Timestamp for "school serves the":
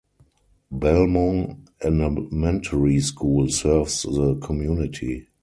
3.01-4.35